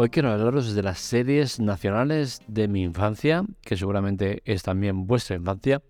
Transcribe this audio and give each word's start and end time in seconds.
Hoy 0.00 0.10
quiero 0.10 0.30
hablaros 0.30 0.76
de 0.76 0.82
las 0.84 1.00
series 1.00 1.58
nacionales 1.58 2.40
de 2.46 2.68
mi 2.68 2.84
infancia, 2.84 3.44
que 3.62 3.76
seguramente 3.76 4.42
es 4.44 4.62
también 4.62 5.08
vuestra 5.08 5.34
infancia. 5.34 5.82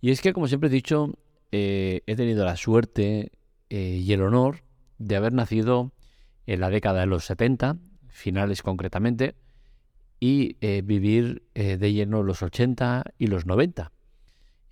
Y 0.00 0.10
es 0.10 0.20
que, 0.20 0.32
como 0.32 0.48
siempre 0.48 0.68
he 0.68 0.72
dicho, 0.72 1.16
eh, 1.52 2.00
he 2.06 2.16
tenido 2.16 2.44
la 2.44 2.56
suerte 2.56 3.30
eh, 3.70 4.02
y 4.04 4.12
el 4.12 4.22
honor 4.22 4.64
de 4.98 5.14
haber 5.14 5.32
nacido 5.32 5.92
en 6.48 6.58
la 6.58 6.70
década 6.70 7.02
de 7.02 7.06
los 7.06 7.24
70, 7.26 7.76
finales 8.08 8.62
concretamente, 8.62 9.36
y 10.18 10.56
eh, 10.60 10.82
vivir 10.84 11.44
de 11.54 11.92
lleno 11.92 12.24
los 12.24 12.42
80 12.42 13.04
y 13.16 13.28
los 13.28 13.46
90. 13.46 13.92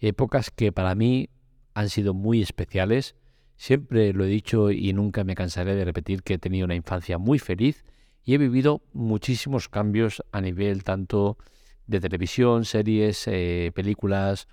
Épocas 0.00 0.50
que 0.50 0.72
para 0.72 0.96
mí 0.96 1.30
han 1.74 1.90
sido 1.90 2.12
muy 2.12 2.42
especiales. 2.42 3.14
Siempre 3.56 4.12
lo 4.12 4.24
he 4.24 4.28
dicho 4.28 4.72
y 4.72 4.92
nunca 4.94 5.22
me 5.22 5.36
cansaré 5.36 5.76
de 5.76 5.84
repetir 5.84 6.24
que 6.24 6.34
he 6.34 6.38
tenido 6.38 6.64
una 6.64 6.74
infancia 6.74 7.18
muy 7.18 7.38
feliz 7.38 7.84
y 8.24 8.34
he 8.34 8.38
vivido 8.38 8.82
muchísimos 8.92 9.68
cambios 9.68 10.22
a 10.32 10.40
nivel 10.40 10.82
tanto 10.82 11.36
de 11.86 12.00
televisión, 12.00 12.64
series, 12.64 13.26
eh, 13.28 13.70
películas, 13.74 14.48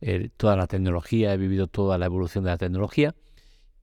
eh, 0.00 0.28
toda 0.36 0.56
la 0.56 0.66
tecnología, 0.66 1.32
he 1.32 1.38
vivido 1.38 1.66
toda 1.66 1.96
la 1.96 2.06
evolución 2.06 2.44
de 2.44 2.50
la 2.50 2.58
tecnología 2.58 3.14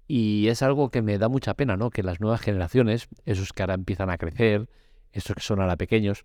y 0.07 0.47
es 0.49 0.61
algo 0.61 0.91
que 0.91 1.01
me 1.01 1.17
da 1.17 1.29
mucha 1.29 1.55
pena, 1.55 1.77
¿no? 1.77 1.89
Que 1.89 2.03
las 2.03 2.19
nuevas 2.19 2.41
generaciones, 2.41 3.07
esos 3.25 3.53
que 3.53 3.63
ahora 3.63 3.73
empiezan 3.73 4.09
a 4.09 4.17
crecer, 4.17 4.69
esos 5.11 5.35
que 5.35 5.41
son 5.41 5.59
ahora 5.59 5.77
pequeños, 5.77 6.23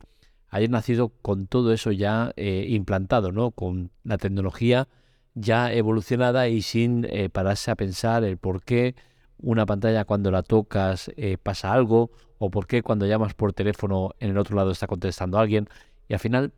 hayan 0.48 0.72
nacido 0.72 1.08
con 1.08 1.46
todo 1.46 1.72
eso 1.72 1.92
ya 1.92 2.32
eh, 2.36 2.66
implantado, 2.68 3.32
¿no? 3.32 3.52
Con 3.52 3.90
la 4.04 4.18
tecnología 4.18 4.88
ya 5.34 5.72
evolucionada 5.72 6.48
y 6.48 6.62
sin 6.62 7.06
pararse 7.30 7.70
a 7.70 7.74
pensar 7.74 8.24
el 8.24 8.38
por 8.38 8.62
qué 8.62 8.94
una 9.36 9.66
pantalla 9.66 10.06
cuando 10.06 10.30
la 10.30 10.42
tocas 10.42 11.10
pasa 11.42 11.74
algo 11.74 12.10
o 12.38 12.50
por 12.50 12.66
qué 12.66 12.82
cuando 12.82 13.06
llamas 13.06 13.34
por 13.34 13.52
teléfono 13.52 14.14
en 14.20 14.30
el 14.30 14.38
otro 14.38 14.56
lado 14.56 14.70
está 14.70 14.86
contestando 14.86 15.38
alguien 15.38 15.68
y 16.08 16.14
al 16.14 16.20
final 16.20 16.52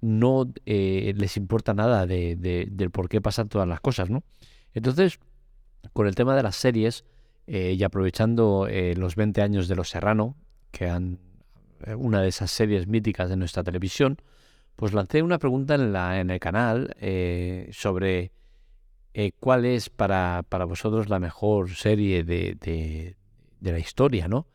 no 0.00 0.50
eh, 0.64 1.12
les 1.16 1.36
importa 1.36 1.74
nada 1.74 2.06
de, 2.06 2.36
del 2.70 2.90
por 2.90 3.08
qué 3.08 3.20
pasan 3.20 3.48
todas 3.48 3.66
las 3.66 3.80
cosas, 3.80 4.10
¿no? 4.10 4.22
Entonces, 4.74 5.18
con 5.92 6.06
el 6.06 6.14
tema 6.14 6.36
de 6.36 6.42
las 6.42 6.56
series 6.56 7.04
eh, 7.46 7.74
y 7.76 7.82
aprovechando 7.82 8.68
eh, 8.68 8.94
los 8.96 9.16
20 9.16 9.42
años 9.42 9.68
de 9.68 9.74
Los 9.74 9.90
Serrano, 9.90 10.36
que 10.70 10.88
han 10.88 11.18
una 11.96 12.20
de 12.20 12.28
esas 12.28 12.50
series 12.50 12.88
míticas 12.88 13.30
de 13.30 13.36
nuestra 13.36 13.62
televisión, 13.62 14.18
pues 14.74 14.92
lancé 14.92 15.22
una 15.22 15.38
pregunta 15.38 15.76
en, 15.76 15.94
en 15.94 16.30
el 16.30 16.40
canal 16.40 16.92
sobre 17.70 18.32
cuál 19.38 19.64
es 19.64 19.88
para, 19.88 20.44
para, 20.48 20.64
vosotros 20.64 21.08
la 21.08 21.20
mejor 21.20 21.70
serie 21.70 22.24
de, 22.24 22.56
de 23.60 23.72
la 23.72 23.78
historia, 23.78 24.26
¿no? 24.26 24.48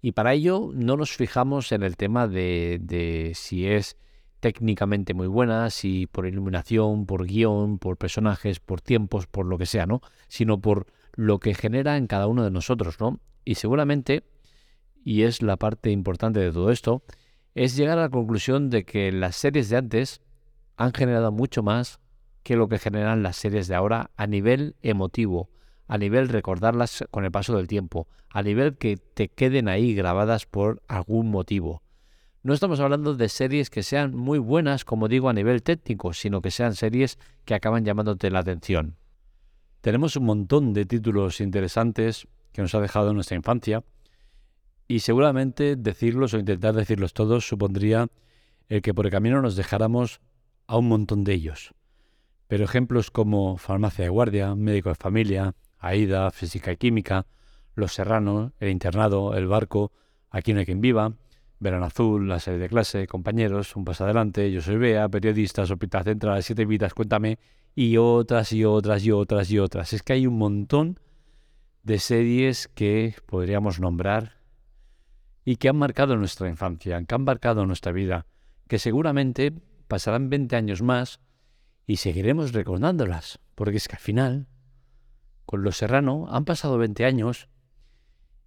Y 0.00 0.12
para 0.12 0.32
ello 0.32 0.70
no 0.74 0.96
nos 0.96 1.16
fijamos 1.16 1.72
en 1.72 1.82
el 1.82 1.96
tema 1.96 2.28
de, 2.28 3.32
si 3.34 3.66
es 3.66 3.96
técnicamente 4.40 5.14
muy 5.14 5.26
buena, 5.26 5.70
si 5.70 6.06
por 6.06 6.26
iluminación, 6.26 7.06
por 7.06 7.26
guion, 7.26 7.78
por 7.78 7.96
personajes, 7.96 8.60
por 8.60 8.80
tiempos, 8.80 9.26
por 9.26 9.46
lo 9.46 9.58
que 9.58 9.66
sea, 9.66 9.86
¿no? 9.86 10.00
Sino 10.28 10.60
por 10.60 10.86
lo 11.14 11.40
que 11.40 11.54
genera 11.54 11.96
en 11.96 12.06
cada 12.06 12.28
uno 12.28 12.44
de 12.44 12.50
nosotros, 12.50 13.00
¿no? 13.00 13.18
Y 13.44 13.56
seguramente, 13.56 14.22
y 15.04 15.22
es 15.22 15.42
la 15.42 15.56
parte 15.56 15.90
importante 15.90 16.38
de 16.38 16.52
todo 16.52 16.70
esto, 16.70 17.02
es 17.56 17.76
llegar 17.76 17.98
a 17.98 18.02
la 18.02 18.08
conclusión 18.08 18.70
de 18.70 18.84
que 18.84 19.10
las 19.10 19.34
series 19.34 19.68
de 19.68 19.78
antes 19.78 20.20
han 20.76 20.92
generado 20.92 21.32
mucho 21.32 21.64
más 21.64 21.98
que 22.44 22.54
lo 22.54 22.68
que 22.68 22.78
generan 22.78 23.24
las 23.24 23.36
series 23.36 23.66
de 23.66 23.74
ahora 23.74 24.12
a 24.16 24.28
nivel 24.28 24.76
emotivo, 24.82 25.50
a 25.88 25.98
nivel 25.98 26.28
recordarlas 26.28 27.04
con 27.10 27.24
el 27.24 27.32
paso 27.32 27.56
del 27.56 27.66
tiempo, 27.66 28.06
a 28.30 28.42
nivel 28.42 28.76
que 28.76 28.96
te 28.96 29.28
queden 29.28 29.68
ahí 29.68 29.94
grabadas 29.94 30.46
por 30.46 30.82
algún 30.86 31.30
motivo. 31.30 31.82
No 32.42 32.54
estamos 32.54 32.78
hablando 32.78 33.14
de 33.14 33.28
series 33.28 33.68
que 33.68 33.82
sean 33.82 34.14
muy 34.14 34.38
buenas, 34.38 34.84
como 34.84 35.08
digo, 35.08 35.28
a 35.28 35.32
nivel 35.32 35.62
técnico, 35.62 36.12
sino 36.12 36.40
que 36.40 36.50
sean 36.50 36.76
series 36.76 37.18
que 37.44 37.54
acaban 37.54 37.84
llamándote 37.84 38.30
la 38.30 38.38
atención. 38.38 38.96
Tenemos 39.80 40.14
un 40.16 40.26
montón 40.26 40.72
de 40.72 40.84
títulos 40.84 41.40
interesantes 41.40 42.28
que 42.52 42.62
nos 42.62 42.74
ha 42.74 42.80
dejado 42.80 43.12
nuestra 43.12 43.36
infancia, 43.36 43.82
y 44.86 45.00
seguramente 45.00 45.76
decirlos 45.76 46.32
o 46.32 46.38
intentar 46.38 46.74
decirlos 46.74 47.12
todos 47.12 47.46
supondría 47.46 48.08
el 48.68 48.82
que 48.82 48.94
por 48.94 49.06
el 49.06 49.12
camino 49.12 49.42
nos 49.42 49.54
dejáramos 49.54 50.20
a 50.66 50.78
un 50.78 50.88
montón 50.88 51.24
de 51.24 51.34
ellos. 51.34 51.74
Pero 52.46 52.64
ejemplos 52.64 53.10
como 53.10 53.58
Farmacia 53.58 54.04
de 54.04 54.08
Guardia, 54.08 54.54
Médico 54.54 54.88
de 54.88 54.94
Familia, 54.94 55.54
Aida, 55.78 56.30
Física 56.30 56.72
y 56.72 56.76
Química, 56.76 57.26
Los 57.74 57.94
Serranos, 57.94 58.52
El 58.60 58.70
Internado, 58.70 59.34
El 59.34 59.46
Barco, 59.46 59.92
Aquí 60.30 60.52
no 60.52 60.60
hay 60.60 60.66
quien 60.66 60.80
viva, 60.80 61.14
Verano 61.58 61.86
Azul, 61.86 62.28
La 62.28 62.38
serie 62.38 62.58
de 62.58 62.68
clase, 62.68 63.06
Compañeros, 63.06 63.74
Un 63.76 63.84
paso 63.84 64.04
adelante, 64.04 64.50
Yo 64.52 64.60
soy 64.60 64.76
Bea, 64.76 65.08
Periodistas, 65.08 65.70
Hospital 65.70 66.04
Central, 66.04 66.42
Siete 66.42 66.64
vidas, 66.64 66.94
Cuéntame, 66.94 67.38
y 67.74 67.96
otras 67.96 68.52
y 68.52 68.64
otras 68.64 69.04
y 69.04 69.12
otras 69.12 69.50
y 69.50 69.58
otras. 69.58 69.92
Es 69.92 70.02
que 70.02 70.12
hay 70.12 70.26
un 70.26 70.36
montón 70.36 70.98
de 71.82 71.98
series 71.98 72.68
que 72.68 73.14
podríamos 73.26 73.80
nombrar 73.80 74.38
y 75.44 75.56
que 75.56 75.68
han 75.68 75.76
marcado 75.76 76.16
nuestra 76.16 76.48
infancia, 76.48 77.02
que 77.02 77.14
han 77.14 77.24
marcado 77.24 77.64
nuestra 77.64 77.92
vida, 77.92 78.26
que 78.68 78.78
seguramente 78.78 79.52
pasarán 79.86 80.28
20 80.28 80.56
años 80.56 80.82
más 80.82 81.20
y 81.86 81.96
seguiremos 81.96 82.52
recordándolas, 82.52 83.38
porque 83.54 83.78
es 83.78 83.88
que 83.88 83.96
al 83.96 84.02
final 84.02 84.46
con 85.48 85.62
Los 85.62 85.78
Serrano 85.78 86.26
han 86.28 86.44
pasado 86.44 86.76
20 86.76 87.06
años 87.06 87.48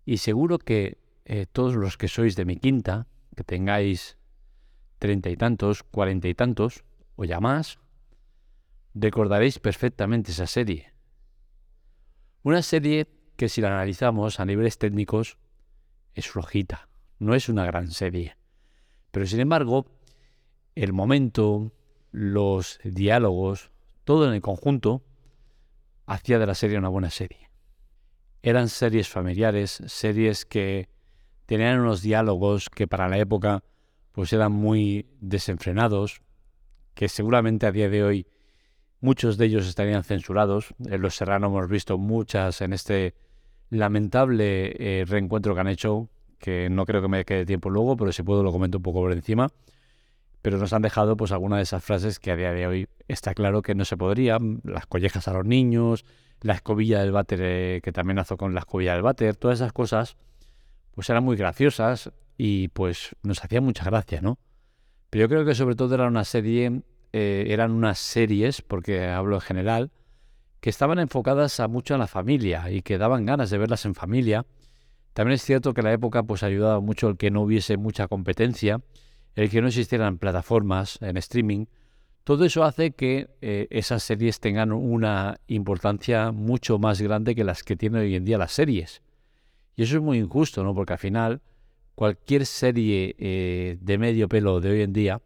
y 0.06 0.18
seguro 0.18 0.60
que 0.60 1.00
eh, 1.26 1.48
todos 1.52 1.74
los 1.74 1.98
que 1.98 2.08
sois 2.08 2.36
de 2.36 2.46
mi 2.46 2.58
quinta, 2.58 3.08
que 3.36 3.44
tengáis 3.44 4.20
treinta 5.00 5.32
y 5.32 5.36
tantos, 5.36 5.82
cuarenta 5.82 6.28
y 6.28 6.36
tantos, 6.36 6.84
o 7.16 7.26
ya 7.26 7.40
más, 7.40 7.80
recordaréis 8.94 9.58
perfectamente 9.58 10.30
esa 10.30 10.46
serie. 10.46 10.94
Una 12.44 12.62
serie 12.62 13.08
que 13.36 13.50
si 13.50 13.62
la 13.62 13.70
analizamos 13.70 14.40
a 14.40 14.46
niveles 14.46 14.78
técnicos 14.78 15.40
es 16.14 16.30
flojita, 16.30 16.88
no 17.18 17.34
es 17.34 17.50
una 17.50 17.66
gran 17.66 17.90
serie. 17.90 18.38
Pero 19.10 19.26
sin 19.26 19.40
embargo, 19.40 19.88
el 20.76 20.94
momento, 20.94 21.72
los 22.12 22.80
diálogos, 22.84 23.72
todo 24.04 24.28
en 24.28 24.36
el 24.36 24.42
conjunto, 24.42 25.02
hacía 26.12 26.40
de 26.40 26.46
la 26.46 26.56
serie 26.56 26.78
una 26.78 26.90
buena 26.90 27.10
serie. 27.10 27.50
Eran 28.44 28.68
series 28.68 29.08
familiares, 29.08 29.82
series 29.86 30.46
que 30.46 30.90
tenían 31.46 31.80
unos 31.80 32.02
diálogos 32.02 32.70
que 32.70 32.88
para 32.88 33.08
la 33.08 33.18
época 33.18 33.64
pues 34.12 34.34
eran 34.34 34.52
muy 34.52 35.08
desenfrenados, 35.22 36.22
que 36.96 37.08
seguramente 37.08 37.66
a 37.66 37.72
día 37.72 37.90
de 37.90 38.04
hoy 38.04 38.28
muchos 39.00 39.38
de 39.38 39.46
ellos 39.46 39.68
estarían 39.68 40.04
censurados. 40.04 40.74
En 40.86 41.02
Los 41.02 41.16
Serrano 41.16 41.48
hemos 41.48 41.70
visto 41.70 41.98
muchas 41.98 42.60
en 42.60 42.74
este 42.74 43.16
lamentable 43.70 44.74
eh, 44.80 45.06
reencuentro 45.06 45.54
que 45.54 45.62
han 45.62 45.70
hecho, 45.70 46.10
que 46.40 46.70
no 46.70 46.86
creo 46.86 47.02
que 47.02 47.08
me 47.08 47.24
quede 47.24 47.46
tiempo 47.46 47.70
luego, 47.70 47.96
pero 47.96 48.12
si 48.12 48.22
puedo 48.22 48.44
lo 48.44 48.52
comento 48.52 48.80
un 48.80 48.84
poco 48.84 49.00
por 49.00 49.14
encima 49.14 49.48
pero 50.42 50.58
nos 50.58 50.74
han 50.74 50.82
dejado 50.82 51.16
pues 51.18 51.32
algunas 51.32 51.58
de 51.58 51.64
esas 51.64 51.84
frases 51.84 52.20
que 52.20 52.32
a 52.32 52.36
día 52.36 52.52
de 52.52 52.68
hoy 52.68 52.88
está 53.08 53.34
claro 53.34 53.62
que 53.62 53.76
no 53.76 53.86
se 53.86 53.98
podrían, 53.98 54.62
las 54.64 54.86
collejas 54.88 55.28
a 55.28 55.34
los 55.34 55.46
niños, 55.46 56.06
la 56.42 56.54
escobilla 56.54 57.00
del 57.02 57.12
váter 57.12 57.40
eh, 57.42 57.82
que 57.84 57.92
también 57.92 58.20
hace 58.20 58.36
con 58.38 58.54
la 58.54 58.62
escobilla 58.62 58.94
del 58.94 59.04
váter, 59.04 59.36
todas 59.36 59.60
esas 59.60 59.74
cosas 59.74 60.18
pues 60.94 61.10
eran 61.10 61.24
muy 61.24 61.38
graciosas 61.38 62.12
y 62.38 62.70
pues 62.70 63.16
nos 63.24 63.44
hacían 63.44 63.64
mucha 63.64 63.86
gracia, 63.86 64.22
¿no? 64.22 64.40
Pero 65.10 65.26
yo 65.26 65.30
creo 65.30 65.46
que 65.46 65.56
sobre 65.56 65.76
todo 65.76 65.96
era 65.96 66.08
una 66.08 66.24
serie, 66.24 66.82
eh, 67.14 67.46
eran 67.48 67.72
unas 67.72 68.00
series, 68.00 68.62
porque 68.62 69.06
hablo 69.06 69.36
en 69.36 69.42
general, 69.42 69.92
que 70.60 70.70
estaban 70.70 71.00
enfocadas 71.00 71.60
a 71.60 71.68
mucho 71.68 71.94
en 71.94 72.00
la 72.00 72.08
familia 72.08 72.70
y 72.72 72.82
que 72.82 72.98
daban 72.98 73.26
ganas 73.26 73.50
de 73.50 73.58
verlas 73.58 73.86
en 73.86 73.96
familia. 73.96 74.46
También 75.14 75.36
es 75.36 75.44
cierto 75.44 75.74
que 75.74 75.82
la 75.82 75.92
época 75.92 76.24
pues 76.24 76.44
ayudaba 76.44 76.80
mucho 76.80 77.10
el 77.10 77.18
que 77.18 77.32
no 77.32 77.42
hubiese 77.42 77.78
mucha 77.78 78.08
competencia 78.08 78.82
el 79.36 79.50
que 79.50 79.62
no 79.62 79.68
existieran 79.68 80.18
plataformas 80.18 81.00
en 81.02 81.18
streaming, 81.18 81.66
todo 82.24 82.46
eso 82.46 82.64
hace 82.64 82.92
que 82.92 83.30
eh, 83.42 83.68
esas 83.72 84.04
series 84.04 84.40
tengan 84.40 84.72
una 84.72 85.40
importancia 85.48 86.32
mucho 86.32 86.78
más 86.78 87.02
grande 87.02 87.34
que 87.34 87.44
las 87.44 87.64
que 87.64 87.76
tienen 87.76 88.02
hoy 88.02 88.16
en 88.16 88.26
día 88.26 88.38
las 88.38 88.52
series. 88.52 89.02
Y 89.76 89.84
eso 89.84 89.98
es 89.98 90.04
muy 90.04 90.20
injusto, 90.20 90.64
¿no? 90.64 90.76
Porque 90.76 90.94
al 90.94 91.00
final 91.00 91.42
cualquier 91.96 92.46
serie 92.46 93.16
eh, 93.18 93.78
de 93.82 93.98
medio 93.98 94.30
pelo 94.30 94.60
de 94.60 94.70
hoy 94.70 94.82
en 94.82 94.94
día 94.94 95.22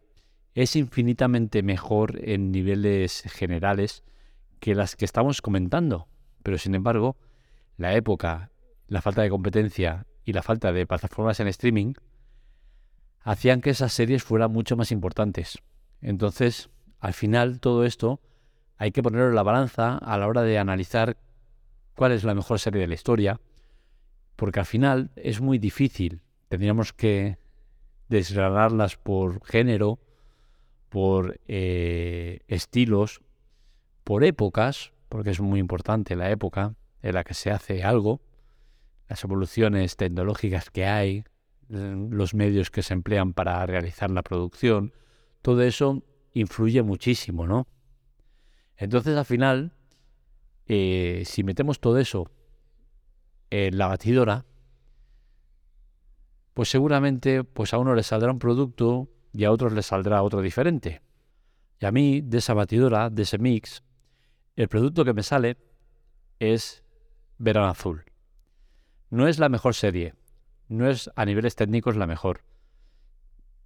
es 0.53 0.75
infinitamente 0.77 1.63
mejor 1.63 2.17
en 2.23 2.51
niveles 2.51 3.23
generales 3.23 4.03
que 4.59 4.73
las 4.73 4.95
que 4.95 5.05
estamos 5.05 5.41
comentando. 5.41 6.07
Pero 6.43 6.57
sin 6.57 6.75
embargo, 6.75 7.17
la 7.75 7.93
época, 7.93 8.51
la 8.87 9.01
falta 9.01 9.21
de 9.21 9.29
competencia 9.29 10.05
y 10.23 10.31
la 10.31 10.43
falta 10.43 10.71
de 10.71 10.87
plataformas 10.87 11.39
en 11.41 11.47
streaming 11.49 11.93
hacían 13.25 13.59
que 13.59 13.71
esas 13.71 13.91
series 13.91 14.23
fueran 14.23 14.51
mucho 14.51 14.77
más 14.77 14.91
importantes. 14.91 15.57
Entonces, 15.99 16.69
al 16.99 17.13
final, 17.13 17.59
todo 17.59 17.83
esto 17.83 18.21
hay 18.77 18.91
que 18.91 19.01
ponerlo 19.01 19.29
en 19.29 19.35
la 19.35 19.43
balanza 19.43 19.97
a 19.97 20.17
la 20.17 20.27
hora 20.27 20.43
de 20.43 20.59
analizar 20.59 21.17
cuál 21.95 22.11
es 22.11 22.23
la 22.23 22.35
mejor 22.35 22.59
serie 22.59 22.81
de 22.81 22.87
la 22.87 22.93
historia, 22.93 23.41
porque 24.35 24.59
al 24.59 24.67
final 24.67 25.09
es 25.15 25.41
muy 25.41 25.57
difícil. 25.57 26.21
Tendríamos 26.49 26.93
que 26.93 27.39
desgranarlas 28.09 28.95
por 28.95 29.43
género, 29.43 29.99
por 30.89 31.39
eh, 31.47 32.41
estilos, 32.47 33.21
por 34.03 34.23
épocas, 34.23 34.93
porque 35.09 35.31
es 35.31 35.41
muy 35.41 35.59
importante 35.59 36.15
la 36.15 36.29
época 36.29 36.75
en 37.01 37.15
la 37.15 37.23
que 37.23 37.33
se 37.33 37.49
hace 37.49 37.83
algo, 37.83 38.21
las 39.09 39.23
evoluciones 39.23 39.95
tecnológicas 39.95 40.69
que 40.69 40.85
hay, 40.85 41.23
los 41.69 42.33
medios 42.33 42.69
que 42.69 42.83
se 42.83 42.93
emplean 42.93 43.33
para 43.33 43.65
realizar 43.65 44.11
la 44.11 44.23
producción, 44.23 44.93
todo 45.41 45.61
eso 45.61 46.03
influye 46.33 46.81
muchísimo, 46.83 47.47
¿no? 47.47 47.67
Entonces 48.77 49.17
al 49.17 49.25
final, 49.25 49.73
eh, 50.67 51.23
si 51.25 51.43
metemos 51.43 51.79
todo 51.79 51.97
eso 51.97 52.29
en 53.49 53.77
la 53.77 53.87
batidora, 53.87 54.45
pues 56.53 56.69
seguramente 56.69 57.43
pues 57.43 57.73
a 57.73 57.77
uno 57.77 57.95
le 57.95 58.03
saldrá 58.03 58.31
un 58.31 58.39
producto 58.39 59.09
y 59.33 59.43
a 59.43 59.51
otros 59.51 59.73
le 59.73 59.81
saldrá 59.81 60.23
otro 60.23 60.41
diferente. 60.41 61.01
Y 61.79 61.85
a 61.85 61.91
mí, 61.91 62.21
de 62.21 62.37
esa 62.37 62.53
batidora, 62.53 63.09
de 63.09 63.23
ese 63.23 63.37
mix, 63.37 63.83
el 64.55 64.69
producto 64.69 65.03
que 65.03 65.13
me 65.13 65.23
sale 65.23 65.57
es 66.39 66.83
Verano 67.37 67.67
Azul. 67.67 68.05
No 69.09 69.27
es 69.27 69.39
la 69.39 69.49
mejor 69.49 69.75
serie, 69.75 70.15
no 70.67 70.89
es 70.89 71.09
a 71.15 71.25
niveles 71.25 71.55
técnicos 71.55 71.95
la 71.95 72.07
mejor. 72.07 72.41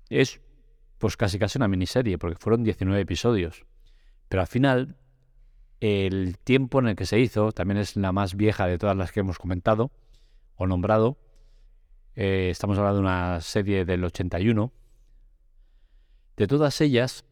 Es 0.10 0.42
pues 0.98 1.16
casi 1.16 1.40
casi 1.40 1.58
una 1.58 1.68
miniserie, 1.68 2.18
porque 2.18 2.38
fueron 2.38 2.64
19 2.64 3.02
episodios. 3.02 3.66
Pero 4.28 4.42
al 4.42 4.48
final, 4.48 4.98
el 5.80 6.38
tiempo 6.38 6.80
en 6.80 6.90
el 6.90 6.96
que 6.96 7.06
se 7.06 7.20
hizo, 7.20 7.52
también 7.54 7.78
es 7.78 7.96
la 7.96 8.12
más 8.12 8.36
vieja 8.36 8.68
de 8.68 8.78
todas 8.78 8.98
las 8.98 9.12
que 9.12 9.22
hemos 9.22 9.40
comentado 9.40 9.92
o 10.56 10.68
nombrado. 10.68 11.18
Eh, 12.16 12.50
estamos 12.52 12.78
hablando 12.78 12.98
de 12.98 13.08
una 13.08 13.42
serie 13.42 13.86
del 13.86 14.04
81. 14.04 14.74
De 16.36 16.48
todas 16.48 16.82
ellas, 16.82 17.26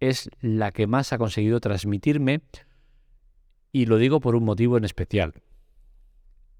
es 0.00 0.30
la 0.40 0.72
que 0.72 0.86
más 0.86 1.12
ha 1.12 1.18
conseguido 1.18 1.60
transmitirme, 1.60 2.40
y 3.72 3.86
lo 3.86 3.98
digo 3.98 4.20
por 4.20 4.34
un 4.34 4.44
motivo 4.44 4.76
en 4.76 4.84
especial. 4.84 5.34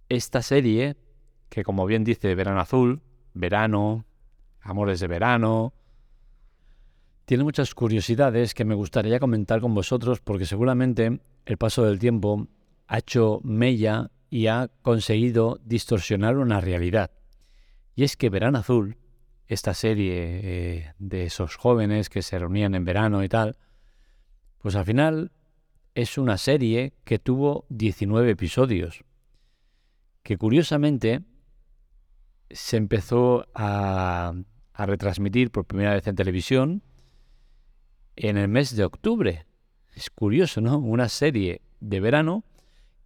Esta 0.08 0.42
serie 0.42 0.96
que 1.52 1.64
como 1.64 1.84
bien 1.84 2.02
dice 2.02 2.34
Verano 2.34 2.60
Azul, 2.60 3.02
Verano, 3.34 4.06
Amores 4.62 5.00
de 5.00 5.06
Verano, 5.06 5.74
tiene 7.26 7.44
muchas 7.44 7.74
curiosidades 7.74 8.54
que 8.54 8.64
me 8.64 8.74
gustaría 8.74 9.20
comentar 9.20 9.60
con 9.60 9.74
vosotros 9.74 10.20
porque 10.20 10.46
seguramente 10.46 11.20
el 11.44 11.58
paso 11.58 11.84
del 11.84 11.98
tiempo 11.98 12.48
ha 12.86 12.98
hecho 12.98 13.40
mella 13.44 14.10
y 14.30 14.46
ha 14.46 14.70
conseguido 14.80 15.60
distorsionar 15.62 16.38
una 16.38 16.62
realidad. 16.62 17.10
Y 17.94 18.04
es 18.04 18.16
que 18.16 18.30
Verano 18.30 18.56
Azul, 18.56 18.96
esta 19.46 19.74
serie 19.74 20.14
eh, 20.14 20.94
de 20.98 21.24
esos 21.26 21.56
jóvenes 21.56 22.08
que 22.08 22.22
se 22.22 22.38
reunían 22.38 22.74
en 22.74 22.86
verano 22.86 23.22
y 23.22 23.28
tal, 23.28 23.58
pues 24.56 24.74
al 24.74 24.86
final 24.86 25.32
es 25.94 26.16
una 26.16 26.38
serie 26.38 26.94
que 27.04 27.18
tuvo 27.18 27.66
19 27.68 28.30
episodios, 28.30 29.04
que 30.22 30.38
curiosamente 30.38 31.26
se 32.52 32.76
empezó 32.76 33.46
a, 33.54 34.34
retransmitir 34.74 35.50
por 35.50 35.64
primera 35.64 35.94
vez 35.94 36.06
en 36.08 36.16
televisión 36.16 36.82
en 38.16 38.36
el 38.36 38.48
mes 38.48 38.74
de 38.74 38.84
octubre. 38.84 39.46
Es 39.94 40.10
curioso, 40.10 40.60
¿no? 40.60 40.78
Una 40.78 41.08
serie 41.08 41.62
de 41.80 42.00
verano 42.00 42.44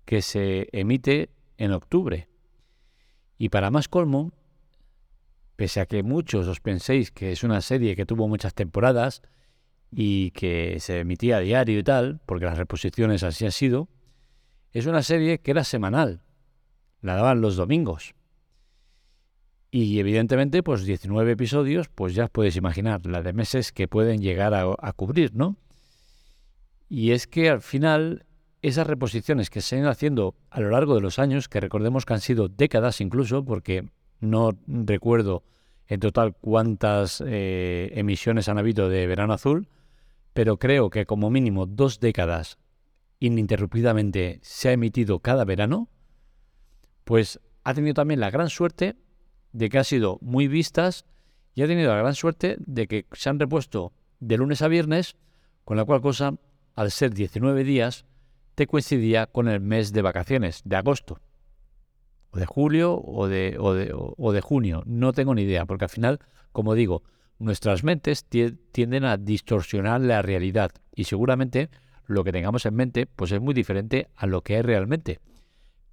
que 0.05 0.23
se 0.23 0.69
emite 0.73 1.31
en 1.59 1.73
octubre. 1.73 2.29
Y 3.37 3.51
para 3.51 3.71
más 3.71 3.89
colmo, 3.89 4.33
pese 5.57 5.81
a 5.81 5.87
que 5.87 6.03
muchos 6.03 6.47
os 6.49 6.61
penséis 6.61 7.11
que 7.11 7.33
es 7.33 7.45
una 7.45 7.61
serie 7.61 7.95
que 7.95 8.07
tuvo 8.07 8.27
muchas 8.27 8.55
temporadas 8.55 9.23
y 9.91 10.31
que 10.31 10.79
se 10.81 11.01
emitía 11.01 11.39
a 11.39 11.41
diario 11.41 11.79
y 11.79 11.83
tal, 11.83 12.21
porque 12.27 12.47
las 12.47 12.59
reposiciones 12.59 13.23
así 13.23 13.45
han 13.45 13.53
sido, 13.53 13.89
es 14.73 14.87
una 14.87 15.03
serie 15.03 15.41
que 15.41 15.51
era 15.51 15.65
semanal. 15.65 16.23
La 17.01 17.15
daban 17.15 17.41
los 17.41 17.57
domingos. 17.57 18.16
Y 19.71 19.99
evidentemente, 19.99 20.63
pues 20.63 20.85
19 20.85 21.33
episodios, 21.33 21.89
pues 21.89 22.15
ya 22.15 22.29
puedes 22.29 22.57
imaginar 22.57 23.05
la 23.07 23.23
de 23.23 23.33
meses 23.33 23.73
que 23.73 23.89
pueden 23.89 24.21
llegar 24.21 24.55
a, 24.55 24.93
cubrir, 24.93 25.35
¿no? 25.35 25.57
Y 26.89 27.11
es 27.11 27.27
que 27.27 27.51
al 27.51 27.61
final 27.61 28.25
esas 28.63 28.87
reposiciones 28.87 29.51
que 29.51 29.61
se 29.61 29.77
han 29.77 29.83
ido 29.83 29.91
haciendo 29.91 30.35
a 30.51 30.61
lo 30.61 30.71
largo 30.71 30.95
de 30.95 31.01
los 31.01 31.19
años, 31.19 31.49
que 31.49 31.61
recordemos 31.61 32.05
que 32.05 32.15
han 32.15 32.21
sido 32.21 32.49
décadas 32.49 33.01
incluso, 33.01 33.45
porque 33.45 33.89
no 34.21 34.57
recuerdo 34.67 35.43
en 35.89 36.01
total 36.01 36.35
cuántas 36.41 37.23
eh, 37.27 37.91
emisiones 37.95 38.49
han 38.49 38.59
habido 38.59 38.89
de 38.89 39.07
Verano 39.07 39.35
Azul, 39.35 39.69
pero 40.33 40.59
creo 40.59 40.91
que 40.91 41.07
como 41.07 41.31
mínimo 41.31 41.67
dos 41.67 42.01
décadas 42.01 42.59
ininterrumpidamente 43.19 44.39
se 44.43 44.69
ha 44.69 44.73
emitido 44.73 45.21
cada 45.21 45.45
verano, 45.45 45.89
pues 47.05 47.41
ha 47.65 47.75
tenido 47.75 47.95
también 47.95 48.21
la 48.21 48.31
gran 48.31 48.51
suerte 48.51 48.97
de 49.57 49.71
que 49.71 49.79
ha 49.79 49.85
sido 49.85 50.19
muy 50.21 50.49
vistas 50.49 51.07
y 51.55 51.63
ha 51.63 51.67
tenido 51.67 51.91
la 51.91 51.99
gran 51.99 52.15
suerte 52.15 52.57
de 52.59 52.87
que 52.87 53.07
se 53.13 53.31
han 53.31 53.41
repuesto 53.41 53.95
de 54.21 54.37
lunes 54.37 54.61
a 54.61 54.69
viernes, 54.69 55.17
con 55.65 55.79
la 55.79 55.87
cual 55.87 56.03
cosa, 56.03 56.35
al 56.75 56.91
ser 56.91 57.15
19 57.15 57.65
días, 57.65 58.05
te 58.55 58.67
coincidía 58.67 59.27
con 59.27 59.49
el 59.49 59.61
mes 59.61 59.95
de 59.95 60.03
vacaciones, 60.03 60.61
de 60.65 60.77
agosto, 60.77 61.21
o 62.31 62.39
de 62.39 62.45
julio 62.45 63.01
o 63.03 63.29
de, 63.29 63.57
o 63.59 64.33
de, 64.33 64.41
junio. 64.43 64.83
No 64.85 65.15
tengo 65.15 65.35
ni 65.35 65.43
idea, 65.43 65.65
porque 65.65 65.87
al 65.87 65.91
final, 65.91 66.21
como 66.53 66.75
digo, 66.75 67.03
nuestras 67.39 67.83
mentes 67.83 68.27
tienden 68.27 69.05
a 69.07 69.17
distorsionar 69.17 70.03
la 70.03 70.21
realidad 70.21 70.73
y 70.95 71.05
seguramente 71.05 71.71
lo 72.05 72.25
que 72.25 72.33
tengamos 72.33 72.67
en 72.67 72.75
mente 72.75 73.07
pues 73.07 73.33
es 73.33 73.41
muy 73.41 73.55
diferente 73.55 74.09
a 74.17 74.27
lo 74.27 74.43
que 74.43 74.59
es 74.59 74.65
realmente. 74.65 75.19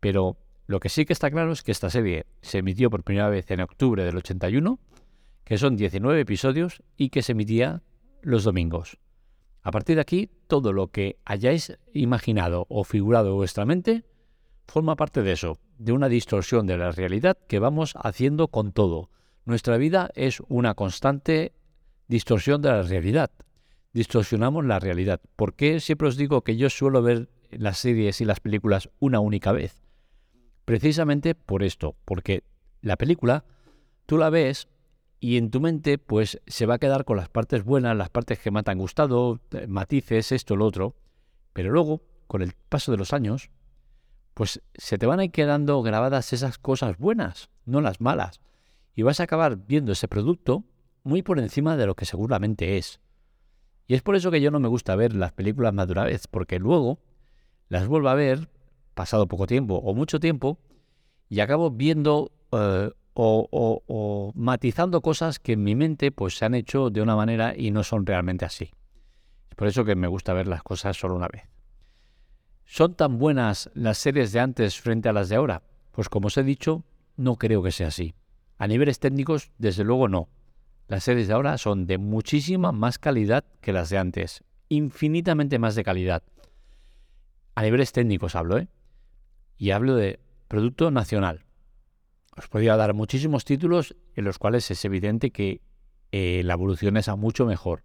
Pero 0.01 0.42
lo 0.65 0.79
que 0.79 0.89
sí 0.89 1.05
que 1.05 1.13
está 1.13 1.29
claro 1.29 1.51
es 1.51 1.61
que 1.61 1.71
esta 1.71 1.89
serie 1.89 2.25
se 2.41 2.59
emitió 2.59 2.89
por 2.89 3.03
primera 3.03 3.29
vez 3.29 3.49
en 3.51 3.59
octubre 3.59 4.03
del 4.03 4.17
81, 4.17 4.79
que 5.43 5.57
son 5.57 5.75
19 5.75 6.21
episodios 6.21 6.81
y 6.95 7.09
que 7.09 7.21
se 7.21 7.33
emitía 7.33 7.81
los 8.21 8.43
domingos. 8.43 8.97
A 9.61 9.71
partir 9.71 9.95
de 9.95 10.01
aquí, 10.01 10.29
todo 10.47 10.73
lo 10.73 10.87
que 10.87 11.17
hayáis 11.25 11.77
imaginado 11.93 12.65
o 12.69 12.83
figurado 12.83 13.29
en 13.31 13.35
vuestra 13.35 13.65
mente 13.65 14.03
forma 14.67 14.95
parte 14.95 15.21
de 15.21 15.33
eso, 15.33 15.57
de 15.77 15.91
una 15.91 16.09
distorsión 16.09 16.65
de 16.65 16.77
la 16.77 16.91
realidad 16.91 17.37
que 17.47 17.59
vamos 17.59 17.93
haciendo 18.01 18.47
con 18.47 18.71
todo. 18.71 19.09
Nuestra 19.45 19.77
vida 19.77 20.09
es 20.15 20.41
una 20.47 20.73
constante 20.73 21.53
distorsión 22.07 22.61
de 22.61 22.69
la 22.69 22.81
realidad. 22.83 23.31
Distorsionamos 23.93 24.65
la 24.65 24.79
realidad. 24.79 25.21
¿Por 25.35 25.53
qué 25.53 25.79
siempre 25.79 26.07
os 26.07 26.17
digo 26.17 26.41
que 26.41 26.55
yo 26.55 26.69
suelo 26.69 27.01
ver 27.01 27.29
las 27.51 27.77
series 27.77 28.21
y 28.21 28.25
las 28.25 28.39
películas 28.39 28.89
una 28.99 29.19
única 29.19 29.51
vez? 29.51 29.83
Precisamente 30.65 31.35
por 31.35 31.63
esto, 31.63 31.95
porque 32.05 32.43
la 32.81 32.95
película 32.95 33.43
tú 34.05 34.17
la 34.17 34.29
ves 34.29 34.67
y 35.19 35.37
en 35.37 35.51
tu 35.51 35.61
mente 35.61 35.97
pues 35.97 36.41
se 36.47 36.65
va 36.65 36.75
a 36.75 36.79
quedar 36.79 37.05
con 37.05 37.17
las 37.17 37.29
partes 37.29 37.63
buenas, 37.63 37.95
las 37.95 38.09
partes 38.09 38.39
que 38.39 38.51
más 38.51 38.63
te 38.63 38.71
han 38.71 38.77
gustado, 38.77 39.39
eh, 39.51 39.67
matices, 39.67 40.31
esto, 40.31 40.55
lo 40.55 40.65
otro, 40.65 40.95
pero 41.53 41.71
luego, 41.71 42.01
con 42.27 42.41
el 42.41 42.53
paso 42.69 42.91
de 42.91 42.97
los 42.97 43.13
años, 43.13 43.49
pues 44.33 44.61
se 44.73 44.97
te 44.97 45.05
van 45.05 45.19
a 45.19 45.25
ir 45.25 45.31
quedando 45.31 45.81
grabadas 45.81 46.33
esas 46.33 46.57
cosas 46.57 46.97
buenas, 46.97 47.49
no 47.65 47.79
las 47.79 48.01
malas, 48.01 48.41
y 48.95 49.03
vas 49.03 49.19
a 49.19 49.23
acabar 49.23 49.57
viendo 49.57 49.91
ese 49.91 50.07
producto 50.07 50.63
muy 51.03 51.21
por 51.21 51.39
encima 51.39 51.77
de 51.77 51.85
lo 51.85 51.95
que 51.95 52.05
seguramente 52.05 52.77
es. 52.77 52.99
Y 53.87 53.95
es 53.95 54.01
por 54.01 54.15
eso 54.15 54.31
que 54.31 54.41
yo 54.41 54.51
no 54.51 54.59
me 54.59 54.69
gusta 54.69 54.95
ver 54.95 55.15
las 55.15 55.33
películas 55.33 55.73
más 55.73 55.87
de 55.87 55.93
una 55.93 56.05
vez, 56.05 56.27
porque 56.27 56.59
luego 56.59 56.99
las 57.69 57.87
vuelvo 57.87 58.09
a 58.09 58.15
ver 58.15 58.49
pasado 58.93 59.27
poco 59.27 59.47
tiempo 59.47 59.75
o 59.75 59.93
mucho 59.93 60.19
tiempo 60.19 60.59
y 61.29 61.39
acabo 61.39 61.71
viendo 61.71 62.31
eh, 62.51 62.91
o, 63.15 64.31
matizando 64.35 65.01
cosas 65.01 65.39
que 65.39 65.53
en 65.53 65.63
mi 65.63 65.75
mente 65.75 66.11
pues 66.11 66.37
se 66.37 66.45
han 66.45 66.55
hecho 66.55 66.89
de 66.89 67.01
una 67.01 67.15
manera 67.15 67.53
y 67.55 67.71
no 67.71 67.83
son 67.83 68.05
realmente 68.05 68.45
así. 68.45 68.71
Es 69.49 69.55
por 69.55 69.67
eso 69.67 69.85
que 69.85 69.95
me 69.95 70.07
gusta 70.07 70.33
ver 70.33 70.47
las 70.47 70.63
cosas 70.63 70.97
solo 70.97 71.15
una 71.15 71.27
vez. 71.27 71.43
¿Son 72.65 72.95
tan 72.95 73.19
buenas 73.19 73.69
las 73.73 73.97
series 73.97 74.31
de 74.31 74.39
antes 74.39 74.79
frente 74.79 75.09
a 75.09 75.13
las 75.13 75.29
de 75.29 75.35
ahora? 75.35 75.61
Pues 75.91 76.09
como 76.09 76.27
os 76.27 76.37
he 76.37 76.43
dicho, 76.43 76.83
no 77.17 77.35
creo 77.35 77.61
que 77.61 77.71
sea 77.71 77.87
así. 77.87 78.15
A 78.57 78.67
niveles 78.67 78.99
técnicos, 78.99 79.51
desde 79.57 79.83
luego 79.83 80.07
no. 80.07 80.29
Las 80.87 81.03
series 81.03 81.27
de 81.27 81.33
ahora 81.33 81.57
son 81.57 81.85
de 81.85 81.97
muchísima 81.97 82.71
más 82.71 82.97
calidad 82.97 83.43
que 83.61 83.73
las 83.73 83.89
de 83.89 83.97
antes. 83.97 84.43
Infinitamente 84.69 85.59
más 85.59 85.75
de 85.75 85.83
calidad. 85.83 86.23
A 87.55 87.61
niveles 87.61 87.91
técnicos 87.91 88.35
hablo, 88.35 88.57
¿eh? 88.57 88.67
Y 89.57 89.71
hablo 89.71 89.95
de 89.95 90.19
producto 90.47 90.91
nacional. 90.91 91.45
Os 92.35 92.47
podría 92.47 92.75
dar 92.75 92.93
muchísimos 92.93 93.45
títulos 93.45 93.95
en 94.15 94.25
los 94.25 94.39
cuales 94.39 94.69
es 94.71 94.83
evidente 94.85 95.31
que 95.31 95.61
eh, 96.11 96.41
la 96.43 96.53
evolución 96.53 96.97
es 96.97 97.07
a 97.07 97.15
mucho 97.15 97.45
mejor. 97.45 97.83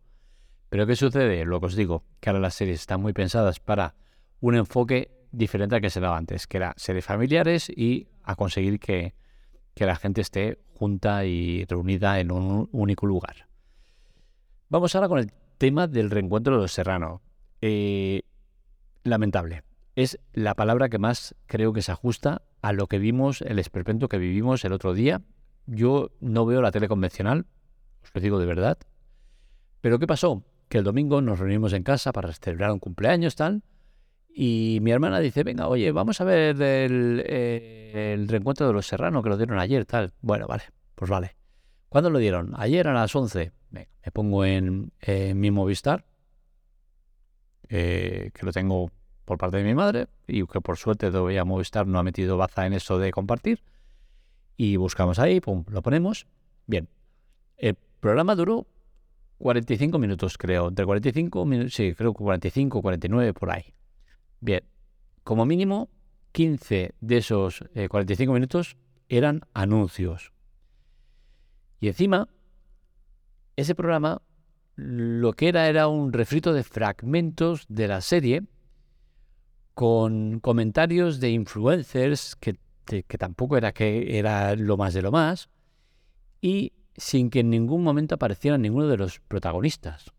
Pero 0.69 0.87
¿qué 0.87 0.97
sucede? 0.97 1.45
Lo 1.45 1.61
que 1.61 1.67
os 1.67 1.77
digo, 1.77 2.05
que 2.21 2.31
ahora 2.31 2.41
las 2.41 2.55
series 2.55 2.81
están 2.81 3.01
muy 3.01 3.13
pensadas 3.13 3.61
para 3.61 3.95
un 4.41 4.55
enfoque 4.55 5.11
diferente 5.33 5.77
al 5.77 5.83
que 5.83 5.91
se 5.91 6.01
daba 6.01 6.17
antes, 6.17 6.47
que 6.47 6.59
era 6.59 6.75
series 6.77 7.05
familiares 7.05 7.71
y 7.71 8.09
a 8.23 8.37
conseguir 8.37 8.79
que, 8.79 9.15
que 9.75 9.87
la 9.87 9.97
gente 9.97 10.21
esté 10.21 10.59
junta 10.75 11.25
y 11.25 11.65
reunida 11.65 12.21
en 12.21 12.31
un 12.31 12.69
único 12.73 13.07
lugar. 13.07 13.49
Vamos 14.69 14.95
ahora 14.95 15.09
con 15.09 15.19
el 15.19 15.33
tema 15.57 15.87
del 15.87 16.11
reencuentro 16.11 16.57
de 16.57 16.63
los 16.63 16.73
serranos. 16.73 17.21
Eh, 17.61 18.23
lamentable. 19.05 19.68
Es 19.99 20.21
la 20.33 20.55
palabra 20.55 20.89
que 20.89 21.01
más 21.01 21.35
creo 21.47 21.73
que 21.73 21.83
se 21.83 21.91
ajusta 21.91 22.43
a 22.63 22.73
lo 22.73 22.87
que 22.87 23.01
vimos, 23.01 23.43
el 23.43 23.59
esperpento 23.59 24.09
que 24.09 24.19
vivimos 24.19 24.65
el 24.65 24.73
otro 24.73 24.95
día. 24.95 25.23
Yo 25.67 26.13
no 26.21 26.47
veo 26.47 26.63
la 26.63 26.71
tele 26.71 26.87
convencional, 26.87 27.47
os 28.05 28.11
lo 28.15 28.21
digo 28.21 28.39
de 28.39 28.47
verdad. 28.47 28.79
Pero 29.81 29.99
¿qué 29.99 30.07
pasó? 30.07 30.45
Que 30.69 30.79
el 30.79 30.85
domingo 30.85 31.21
nos 31.21 31.41
reunimos 31.41 31.73
en 31.73 31.83
casa 31.83 32.13
para 32.13 32.33
celebrar 32.33 32.71
un 32.71 32.79
cumpleaños, 32.79 33.35
tal. 33.35 33.65
Y 34.33 34.79
mi 34.83 34.93
hermana 34.93 35.19
dice, 35.19 35.43
venga, 35.43 35.67
oye, 35.67 35.91
vamos 35.91 36.21
a 36.21 36.25
ver 36.25 36.63
el, 36.63 37.25
eh, 37.27 38.25
reencuentro 38.29 38.69
de 38.69 38.75
los 38.75 38.87
serranos 38.87 39.25
que 39.25 39.31
lo 39.31 39.37
dieron 39.37 39.59
ayer, 39.59 39.85
tal. 39.85 40.13
Bueno, 40.21 40.47
vale, 40.47 40.63
pues 40.95 41.11
vale. 41.11 41.35
¿Cuándo 41.89 42.09
lo 42.09 42.21
dieron? 42.21 42.53
Ayer 42.57 42.87
a 42.87 42.95
las 42.95 43.17
11. 43.17 43.51
me 43.73 43.89
pongo 44.13 44.45
en, 44.45 44.93
mi 45.35 45.51
Movistar, 45.51 46.05
eh, 47.69 48.31
que 48.33 48.47
lo 48.47 48.53
tengo 48.53 48.93
por 49.29 49.37
parte 49.37 49.59
de 49.59 49.65
mi 49.65 49.75
madre 49.75 50.09
y 50.27 50.47
que 50.47 50.63
por 50.63 50.79
suerte 50.79 51.11
todavía 51.11 51.45
Movistar 51.45 51.87
no 51.87 51.99
ha 51.99 52.03
metido 52.03 52.39
baza 52.39 52.67
en 52.67 52.73
eso 52.73 52.99
de 52.99 53.11
compartir. 53.11 53.63
Y 54.57 54.77
buscamos 54.77 55.19
ahí, 55.19 55.41
pum, 55.41 55.65
lo 55.69 55.83
ponemos. 55.83 56.27
Bien, 56.67 56.89
el 57.59 57.77
programa 58.01 58.35
duró 58.35 58.67
45 59.37 59.99
minutos, 59.99 60.39
creo. 60.39 60.69
Entre 60.69 60.87
45 60.87 61.45
minutos, 61.45 61.75
sí, 61.75 61.95
creo 61.95 62.15
que 62.15 62.25
45, 62.25 62.81
49 62.81 63.35
por 63.35 63.51
ahí. 63.51 63.75
Bien, 64.41 64.65
como 65.23 65.45
mínimo 65.45 65.91
15 66.33 66.95
de 66.99 67.17
esos 67.19 67.63
45 67.89 68.33
eh, 68.33 68.35
minutos 68.35 68.77
eran 69.11 69.43
anuncios. 69.53 70.33
Y 71.81 71.89
encima, 71.89 72.29
ese 73.57 73.75
programa 73.75 74.23
lo 74.75 75.35
que 75.35 75.49
era 75.49 75.69
era 75.69 75.89
un 75.89 76.15
refrito 76.15 76.55
de 76.55 76.63
fragmentos 76.63 77.67
de 77.69 77.89
la 77.89 78.01
serie 78.01 78.45
con 79.79 80.41
comentarios 80.41 81.21
de 81.21 81.31
influencers 81.31 82.35
que, 82.35 82.59
que 82.85 83.17
tampoco 83.17 83.57
era 83.57 83.71
que 83.71 84.19
era 84.19 84.57
lo 84.57 84.77
más 84.77 84.93
de 84.93 85.03
lo 85.03 85.13
más 85.13 85.51
y 86.41 86.73
sin 86.97 87.31
que 87.31 87.39
en 87.39 87.51
ningún 87.51 87.85
momento 87.85 88.17
apareciera 88.17 88.59
ninguno 88.59 88.89
de 88.89 88.97
los 88.97 89.21
protagonistas. 89.21 90.11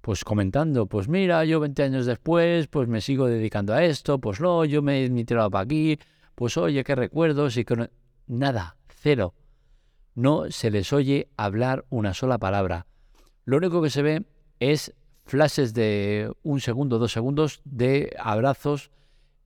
Pues 0.00 0.24
comentando, 0.24 0.86
pues 0.86 1.06
mira, 1.06 1.44
yo 1.44 1.60
20 1.60 1.80
años 1.84 2.06
después, 2.06 2.66
pues 2.66 2.88
me 2.88 3.00
sigo 3.00 3.28
dedicando 3.28 3.72
a 3.72 3.84
esto, 3.84 4.18
pues 4.18 4.40
no, 4.40 4.64
yo 4.64 4.82
me 4.82 5.04
he 5.04 5.24
tirado 5.24 5.48
para 5.48 5.62
aquí, 5.62 5.96
pues 6.34 6.56
oye, 6.56 6.82
qué 6.82 6.96
recuerdos 6.96 7.56
y 7.56 7.64
que 7.64 7.88
Nada, 8.26 8.78
cero 8.88 9.32
no 10.16 10.50
se 10.50 10.72
les 10.72 10.92
oye 10.92 11.28
hablar 11.36 11.84
una 11.88 12.14
sola 12.14 12.38
palabra. 12.38 12.88
Lo 13.44 13.58
único 13.58 13.80
que 13.80 13.90
se 13.90 14.02
ve 14.02 14.24
es 14.58 14.92
flashes 15.28 15.74
de 15.74 16.32
un 16.42 16.60
segundo, 16.60 16.98
dos 16.98 17.12
segundos 17.12 17.60
de 17.64 18.16
abrazos 18.18 18.90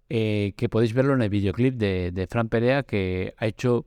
eh, 0.08 0.54
que 0.56 0.68
podéis 0.68 0.94
verlo 0.94 1.14
en 1.14 1.22
el 1.22 1.28
videoclip 1.28 1.74
de, 1.74 2.26
Fran 2.30 2.48
Perea 2.48 2.84
que 2.84 3.34
ha 3.36 3.46
hecho, 3.46 3.86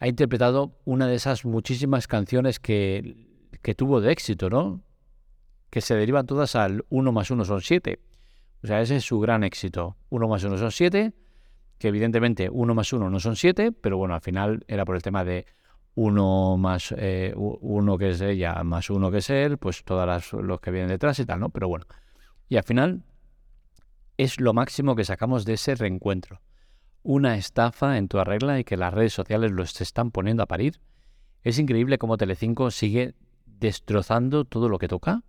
ha 0.00 0.08
interpretado 0.08 0.76
una 0.84 1.06
de 1.06 1.14
esas 1.14 1.44
muchísimas 1.44 2.08
canciones 2.08 2.58
que, 2.58 3.28
que 3.62 3.74
tuvo 3.74 4.00
de 4.00 4.10
éxito, 4.10 4.50
¿no? 4.50 4.82
Que 5.70 5.80
se 5.80 5.94
derivan 5.94 6.26
todas 6.26 6.56
al 6.56 6.84
1 6.88 7.12
más 7.12 7.30
1 7.30 7.44
son 7.44 7.60
7. 7.60 8.00
O 8.62 8.66
sea, 8.66 8.80
ese 8.80 8.96
es 8.96 9.04
su 9.04 9.20
gran 9.20 9.44
éxito. 9.44 9.96
1 10.08 10.28
más 10.28 10.42
1 10.42 10.58
son 10.58 10.72
7, 10.72 11.12
que 11.78 11.88
evidentemente 11.88 12.48
1 12.50 12.74
más 12.74 12.92
1 12.92 13.08
no 13.08 13.20
son 13.20 13.36
7, 13.36 13.72
pero 13.72 13.98
bueno, 13.98 14.14
al 14.14 14.20
final 14.20 14.64
era 14.66 14.84
por 14.84 14.96
el 14.96 15.02
tema 15.02 15.24
de 15.24 15.46
uno 15.96 16.58
más 16.58 16.94
eh, 16.96 17.32
uno 17.34 17.96
que 17.96 18.10
es 18.10 18.20
ella 18.20 18.62
más 18.62 18.90
uno 18.90 19.10
que 19.10 19.18
es 19.18 19.30
él, 19.30 19.56
pues 19.56 19.82
todas 19.82 20.32
los 20.34 20.60
que 20.60 20.70
vienen 20.70 20.90
detrás 20.90 21.18
y 21.18 21.24
tal, 21.24 21.40
¿no? 21.40 21.48
Pero 21.48 21.68
bueno. 21.68 21.86
Y 22.48 22.58
al 22.58 22.64
final 22.64 23.02
es 24.18 24.38
lo 24.38 24.52
máximo 24.52 24.94
que 24.94 25.04
sacamos 25.04 25.46
de 25.46 25.54
ese 25.54 25.74
reencuentro. 25.74 26.42
Una 27.02 27.36
estafa 27.36 27.96
en 27.96 28.08
toda 28.08 28.24
regla 28.24 28.60
y 28.60 28.64
que 28.64 28.76
las 28.76 28.92
redes 28.92 29.14
sociales 29.14 29.52
los 29.52 29.80
están 29.80 30.10
poniendo 30.10 30.42
a 30.42 30.46
parir. 30.46 30.80
Es 31.42 31.58
increíble 31.58 31.96
cómo 31.96 32.18
Telecinco 32.18 32.70
sigue 32.70 33.14
destrozando 33.46 34.44
todo 34.44 34.68
lo 34.68 34.78
que 34.78 34.88
toca. 34.88 35.22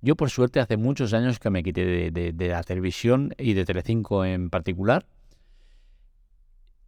Yo 0.00 0.14
por 0.14 0.30
suerte 0.30 0.60
hace 0.60 0.76
muchos 0.76 1.12
años 1.12 1.40
que 1.40 1.50
me 1.50 1.64
quité 1.64 2.10
de, 2.12 2.32
de 2.32 2.48
la 2.48 2.62
televisión 2.62 3.34
y 3.36 3.54
de 3.54 3.64
Telecinco 3.64 4.24
en 4.24 4.48
particular 4.48 5.06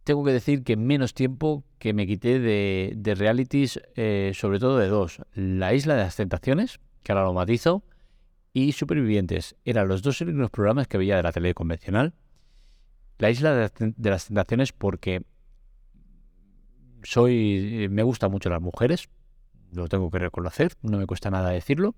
tengo 0.03 0.23
que 0.23 0.31
decir 0.31 0.63
que 0.63 0.75
menos 0.75 1.13
tiempo 1.13 1.63
que 1.77 1.93
me 1.93 2.07
quité 2.07 2.39
de, 2.39 3.15
realities, 3.15 3.79
eh, 3.95 4.31
sobre 4.33 4.59
todo 4.59 4.77
de 4.77 4.87
dos. 4.87 5.21
La 5.33 5.73
Isla 5.73 5.95
de 5.95 6.03
las 6.03 6.15
Tentaciones, 6.15 6.79
que 7.03 7.11
ahora 7.11 7.25
lo 7.25 7.33
matizo, 7.33 7.83
y 8.53 8.71
Supervivientes. 8.71 9.55
Eran 9.65 9.87
los 9.87 10.01
dos 10.01 10.21
únicos 10.21 10.49
programas 10.49 10.87
que 10.87 10.97
veía 10.97 11.17
de 11.17 11.23
la 11.23 11.31
tele 11.31 11.53
convencional. 11.53 12.13
La 13.17 13.29
Isla 13.29 13.53
de, 13.53 14.09
las 14.09 14.27
Tentaciones 14.27 14.73
porque 14.73 15.23
soy 17.03 17.87
me 17.89 18.03
gustan 18.03 18.31
mucho 18.31 18.49
las 18.49 18.61
mujeres, 18.61 19.09
lo 19.71 19.87
tengo 19.87 20.09
que 20.09 20.19
reconocer, 20.19 20.73
no 20.81 20.97
me 20.97 21.05
cuesta 21.05 21.29
nada 21.29 21.49
decirlo. 21.49 21.95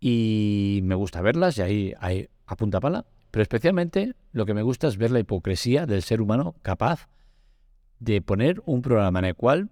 Y 0.00 0.80
me 0.84 0.94
gusta 0.94 1.22
verlas 1.22 1.56
y 1.58 1.62
ahí, 1.62 1.94
ahí 1.98 2.28
a 2.46 2.56
punta 2.56 2.80
pala. 2.80 3.06
Pero 3.34 3.42
especialmente 3.42 4.14
lo 4.30 4.46
que 4.46 4.54
me 4.54 4.62
gusta 4.62 4.86
es 4.86 4.96
ver 4.96 5.10
la 5.10 5.18
hipocresía 5.18 5.86
del 5.86 6.04
ser 6.04 6.20
humano 6.20 6.54
capaz 6.62 7.08
de 7.98 8.22
poner 8.22 8.62
un 8.64 8.80
programa 8.80 9.18
en 9.18 9.24
el 9.24 9.34
cual 9.34 9.70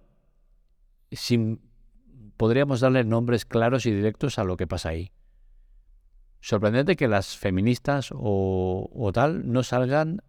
sin, 1.12 1.60
podríamos 2.36 2.80
darle 2.80 3.04
nombres 3.04 3.44
claros 3.44 3.86
y 3.86 3.92
directos 3.92 4.40
a 4.40 4.42
lo 4.42 4.56
que 4.56 4.66
pasa 4.66 4.88
ahí. 4.88 5.12
Sorprendente 6.40 6.96
que 6.96 7.06
las 7.06 7.36
feministas 7.36 8.10
o, 8.12 8.90
o 8.92 9.12
tal 9.12 9.48
no 9.52 9.62
salgan 9.62 10.22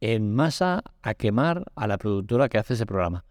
en 0.00 0.34
masa 0.34 0.82
a 1.00 1.14
quemar 1.14 1.72
a 1.74 1.86
la 1.86 1.96
productora 1.96 2.50
que 2.50 2.58
hace 2.58 2.74
ese 2.74 2.84
programa. 2.84 3.24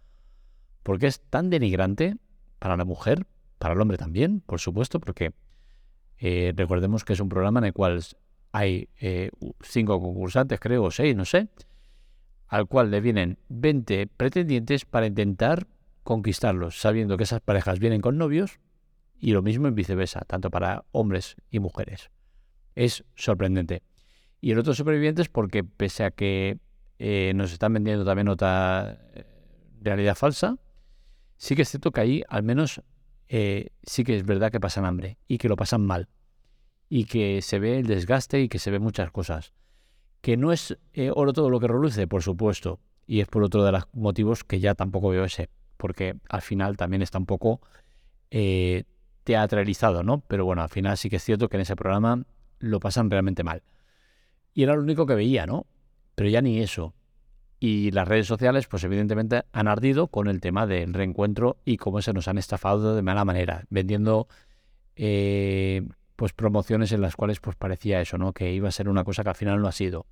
Porque 0.81 1.05
es 1.05 1.21
tan 1.21 1.51
denigrante 1.51 2.17
para 2.57 2.75
la 2.75 2.85
mujer, 2.85 3.27
para 3.59 3.75
el 3.75 3.81
hombre 3.81 3.99
también, 3.99 4.41
por 4.41 4.59
supuesto, 4.59 4.99
porque 4.99 5.35
eh, 6.17 6.53
recordemos 6.57 7.05
que 7.05 7.13
es 7.13 7.19
un 7.19 7.29
programa 7.29 7.59
en 7.59 7.65
el 7.65 7.73
cual 7.73 8.01
hay 8.57 8.89
eh, 8.99 9.29
cinco 9.61 10.01
concursantes, 10.01 10.59
creo, 10.59 10.85
o 10.85 10.89
seis, 10.89 11.15
no 11.15 11.25
sé, 11.25 11.47
al 12.47 12.65
cual 12.65 12.89
le 12.89 13.01
vienen 13.01 13.37
20 13.49 14.07
pretendientes 14.07 14.83
para 14.83 15.05
intentar 15.05 15.67
conquistarlos, 16.03 16.81
sabiendo 16.81 17.17
que 17.17 17.25
esas 17.25 17.39
parejas 17.39 17.77
vienen 17.77 18.01
con 18.01 18.17
novios 18.17 18.59
y 19.19 19.33
lo 19.33 19.43
mismo 19.43 19.67
en 19.67 19.75
viceversa, 19.75 20.21
tanto 20.21 20.49
para 20.49 20.85
hombres 20.91 21.35
y 21.51 21.59
mujeres. 21.59 22.09
Es 22.73 23.03
sorprendente. 23.13 23.83
Y 24.41 24.51
el 24.51 24.59
otro 24.59 24.73
supervivientes 24.73 25.29
porque 25.29 25.63
pese 25.63 26.05
a 26.05 26.09
que 26.09 26.57
eh, 26.97 27.33
nos 27.35 27.51
están 27.51 27.73
vendiendo 27.73 28.05
también 28.05 28.27
otra 28.27 28.97
eh, 29.13 29.23
realidad 29.81 30.15
falsa, 30.15 30.57
sí 31.37 31.55
que 31.55 31.61
es 31.61 31.69
cierto 31.69 31.91
que 31.91 32.01
ahí 32.01 32.23
al 32.27 32.41
menos 32.41 32.81
sí 33.83 34.05
que 34.05 34.15
es 34.15 34.25
verdad 34.25 34.53
que 34.53 34.59
pasan 34.61 34.85
hambre 34.85 35.17
y 35.27 35.37
que 35.37 35.49
lo 35.49 35.57
pasan 35.57 35.85
mal 35.85 36.07
y 36.89 37.05
que 37.05 37.41
se 37.41 37.59
ve 37.59 37.79
el 37.79 37.87
desgaste 37.87 38.41
y 38.41 38.49
que 38.49 38.59
se 38.59 38.71
ve 38.71 38.79
muchas 38.79 39.11
cosas. 39.11 39.53
Que 40.21 40.37
no 40.37 40.51
es 40.51 40.77
eh, 40.93 41.11
oro 41.13 41.33
todo 41.33 41.49
lo 41.49 41.59
que 41.59 41.67
reluce, 41.67 42.07
por 42.07 42.23
supuesto, 42.23 42.79
y 43.05 43.21
es 43.21 43.27
por 43.27 43.43
otro 43.43 43.63
de 43.63 43.71
los 43.71 43.83
motivos 43.93 44.43
que 44.43 44.59
ya 44.59 44.75
tampoco 44.75 45.09
veo 45.09 45.25
ese, 45.25 45.49
porque 45.77 46.15
al 46.29 46.41
final 46.41 46.77
también 46.77 47.01
está 47.01 47.17
un 47.17 47.25
poco 47.25 47.61
eh, 48.31 48.83
teatralizado, 49.23 50.03
¿no? 50.03 50.21
Pero 50.27 50.45
bueno, 50.45 50.61
al 50.61 50.69
final 50.69 50.97
sí 50.97 51.09
que 51.09 51.17
es 51.17 51.23
cierto 51.23 51.49
que 51.49 51.57
en 51.57 51.61
ese 51.61 51.75
programa 51.75 52.23
lo 52.59 52.79
pasan 52.79 53.09
realmente 53.09 53.43
mal. 53.43 53.63
Y 54.53 54.63
era 54.63 54.75
lo 54.75 54.81
único 54.81 55.05
que 55.05 55.15
veía, 55.15 55.45
¿no? 55.45 55.67
Pero 56.15 56.29
ya 56.29 56.41
ni 56.41 56.59
eso. 56.59 56.93
Y 57.59 57.91
las 57.91 58.07
redes 58.07 58.27
sociales, 58.27 58.67
pues 58.67 58.83
evidentemente 58.83 59.43
han 59.51 59.67
ardido 59.67 60.07
con 60.07 60.27
el 60.27 60.41
tema 60.41 60.67
del 60.67 60.93
reencuentro 60.93 61.57
y 61.65 61.77
cómo 61.77 62.01
se 62.01 62.13
nos 62.13 62.27
han 62.27 62.37
estafado 62.37 62.95
de 62.95 63.01
mala 63.01 63.25
manera, 63.25 63.65
vendiendo 63.69 64.27
eh, 64.95 65.87
pues 66.17 66.33
promociones 66.33 66.91
en 66.91 66.99
las 66.99 67.15
cuales 67.15 67.39
pues 67.39 67.55
parecía 67.55 68.01
eso, 68.01 68.17
¿no? 68.17 68.33
Que 68.33 68.51
iba 68.51 68.67
a 68.67 68.71
ser 68.71 68.89
una 68.89 69.05
cosa 69.05 69.23
que 69.23 69.29
al 69.29 69.35
final 69.35 69.61
no 69.61 69.67
ha 69.67 69.71
sido. 69.71 70.07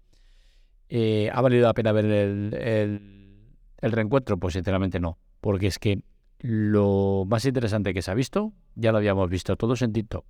Eh, 0.88 1.31
¿Ha 1.33 1.41
valido 1.41 1.65
la 1.65 1.74
pena 1.74 1.91
ver 1.91 2.05
el, 2.05 3.41
reencuentro? 3.81 4.38
Pues 4.38 4.53
sinceramente 4.53 5.00
no, 5.00 5.17
porque 5.41 5.65
es 5.65 5.79
que 5.79 6.03
lo 6.39 7.25
más 7.27 7.43
interesante 7.45 7.91
que 7.93 8.03
se 8.03 8.12
ha 8.12 8.13
visto, 8.13 8.53
ya 8.75 8.91
lo 8.91 9.00
habíamos 9.00 9.29
visto 9.31 9.57
todos 9.57 9.81
en 9.81 9.93
TikTok, 9.93 10.25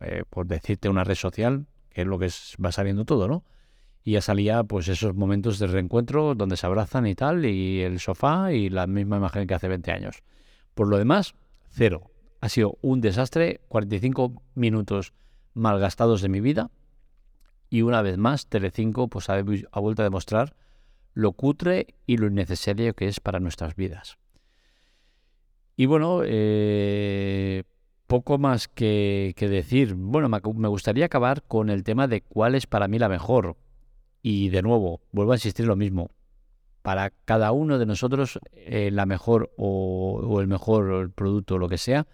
eh, 0.00 0.24
por 0.28 0.46
decirte 0.46 0.88
una 0.88 1.04
red 1.04 1.16
social, 1.16 1.66
que 1.90 2.00
es 2.00 2.06
lo 2.06 2.18
que 2.18 2.30
va 2.64 2.72
saliendo 2.72 3.04
todo, 3.04 3.28
¿no? 3.28 3.44
Y 4.04 4.12
ya 4.12 4.22
salía 4.22 4.64
pues 4.64 4.88
esos 4.88 5.14
momentos 5.14 5.58
de 5.58 5.66
reencuentro 5.66 6.34
donde 6.34 6.56
se 6.56 6.64
abrazan 6.64 7.06
y 7.06 7.14
tal, 7.14 7.44
y 7.44 7.82
el 7.82 8.00
sofá 8.00 8.52
y 8.52 8.70
la 8.70 8.86
misma 8.86 9.18
imagen 9.18 9.46
que 9.46 9.52
hace 9.52 9.68
20 9.68 9.92
años. 9.92 10.22
Por 10.74 10.88
lo 10.88 10.96
demás, 10.96 11.34
cero. 11.68 12.13
Ha 12.44 12.50
sido 12.50 12.76
un 12.82 13.00
desastre, 13.00 13.62
45 13.68 14.42
minutos 14.54 15.14
malgastados 15.54 16.20
de 16.20 16.28
mi 16.28 16.42
vida. 16.42 16.70
Y 17.70 17.80
una 17.80 18.02
vez 18.02 18.18
más, 18.18 18.48
Telecinco 18.48 19.08
pues, 19.08 19.30
ha, 19.30 19.40
vuelto 19.40 20.02
a 20.02 20.04
demostrar 20.04 20.54
lo 21.14 21.32
cutre 21.32 21.94
y 22.06 22.18
lo 22.18 22.26
innecesario 22.26 22.92
que 22.92 23.08
es 23.08 23.18
para 23.18 23.40
nuestras 23.40 23.76
vidas. 23.76 24.18
Y 25.74 25.86
bueno, 25.86 26.20
eh, 26.22 27.62
poco 28.06 28.36
más 28.36 28.68
que, 28.68 29.34
decir. 29.40 29.94
Bueno, 29.94 30.28
me 30.28 30.68
gustaría 30.68 31.06
acabar 31.06 31.44
con 31.44 31.70
el 31.70 31.82
tema 31.82 32.08
de 32.08 32.20
cuál 32.20 32.56
es 32.56 32.66
para 32.66 32.88
mí 32.88 32.98
la 32.98 33.08
mejor. 33.08 33.56
Y 34.20 34.50
de 34.50 34.60
nuevo, 34.60 35.00
vuelvo 35.12 35.32
a 35.32 35.36
insistir 35.36 35.64
lo 35.64 35.76
mismo. 35.76 36.10
Para 36.82 37.08
cada 37.08 37.52
uno 37.52 37.78
de 37.78 37.86
nosotros, 37.86 38.38
eh, 38.52 38.90
la 38.92 39.06
mejor 39.06 39.50
o, 39.56 40.42
el 40.42 40.46
mejor 40.46 41.10
producto 41.12 41.54
o 41.54 41.58
lo 41.58 41.70
que 41.70 41.78
sea, 41.78 42.06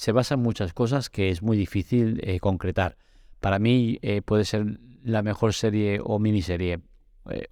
se 0.00 0.12
basa 0.12 0.34
en 0.34 0.40
muchas 0.40 0.72
cosas 0.72 1.10
que 1.10 1.28
es 1.28 1.42
muy 1.42 1.56
difícil 1.56 2.20
eh, 2.24 2.40
concretar. 2.40 2.96
Para 3.40 3.58
mí 3.58 3.98
puede 4.24 4.44
ser 4.44 4.80
la 5.02 5.22
mejor 5.22 5.54
serie 5.54 6.00
o 6.02 6.18
miniserie 6.18 6.80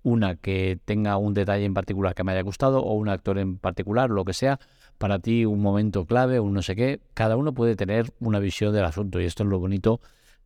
una 0.02 0.36
que 0.36 0.78
tenga 0.84 1.16
un 1.16 1.34
detalle 1.34 1.64
en 1.64 1.74
particular 1.74 2.14
que 2.14 2.24
me 2.24 2.32
haya 2.32 2.42
gustado 2.42 2.80
o 2.80 2.94
un 2.94 3.08
actor 3.08 3.38
en 3.38 3.58
particular, 3.58 4.10
lo 4.10 4.24
que 4.24 4.32
sea, 4.32 4.58
para 4.98 5.18
ti 5.18 5.44
un 5.44 5.60
momento 5.60 6.04
clave, 6.04 6.40
un 6.40 6.52
no 6.52 6.62
sé 6.62 6.76
qué. 6.76 7.00
Cada 7.14 7.36
uno 7.36 7.54
puede 7.54 7.76
tener 7.76 8.12
una 8.20 8.40
visión 8.40 8.74
del 8.74 8.84
asunto 8.84 9.20
y 9.20 9.24
esto 9.24 9.44
es 9.44 9.48
lo 9.48 9.58
bonito 9.58 10.00